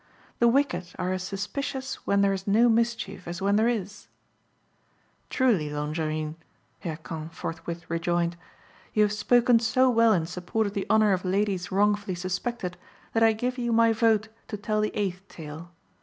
The 0.39 0.47
wicked 0.47 0.95
are 0.97 1.13
as 1.13 1.21
suspicious 1.21 1.97
when 2.07 2.21
there 2.21 2.33
is 2.33 2.47
no 2.47 2.69
mischief 2.69 3.27
as 3.27 3.39
when 3.39 3.55
there 3.55 3.67
is." 3.69 4.07
"Truly, 5.29 5.69
Longarine," 5.69 6.37
Hircan 6.83 7.31
forthwith 7.31 7.87
rejoined, 7.87 8.35
"you 8.95 9.03
have 9.03 9.13
spoken 9.13 9.59
so 9.59 9.91
well 9.91 10.11
in 10.11 10.25
support 10.25 10.65
of 10.65 10.73
the 10.73 10.87
honour 10.89 11.13
of 11.13 11.23
ladies 11.23 11.71
wrongfully 11.71 12.15
suspected, 12.15 12.77
that 13.13 13.21
I 13.21 13.33
give 13.33 13.59
you 13.59 13.71
my 13.71 13.93
vote 13.93 14.27
to 14.47 14.57
tell 14.57 14.81
the 14.81 14.89
eighth 14.95 15.27
tale. 15.27 15.69